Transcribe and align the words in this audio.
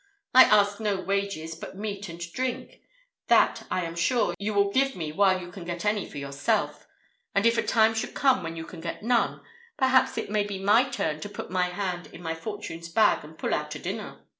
I 0.33 0.45
ask 0.45 0.79
no 0.79 0.99
wages 0.99 1.53
but 1.53 1.77
meat 1.77 2.09
and 2.09 2.17
drink. 2.33 2.81
That, 3.27 3.67
I 3.69 3.83
am 3.83 3.93
sure, 3.95 4.33
you 4.39 4.51
will 4.51 4.71
give 4.71 4.95
me 4.95 5.11
while 5.11 5.39
you 5.39 5.51
can 5.51 5.63
get 5.63 5.85
any 5.85 6.09
for 6.09 6.17
yourself; 6.17 6.87
and 7.35 7.45
if 7.45 7.55
a 7.55 7.61
time 7.61 7.93
should 7.93 8.15
come 8.15 8.41
when 8.41 8.55
you 8.55 8.65
can 8.65 8.81
get 8.81 9.03
none, 9.03 9.41
perhaps 9.77 10.17
it 10.17 10.31
may 10.31 10.41
be 10.43 10.57
my 10.57 10.89
turn 10.89 11.19
to 11.19 11.29
put 11.29 11.51
my 11.51 11.67
hand 11.67 12.07
in 12.07 12.25
fortune's 12.33 12.89
bag, 12.89 13.23
and 13.23 13.37
pull 13.37 13.53
out 13.53 13.75
a 13.75 13.77
dinner. 13.77 14.25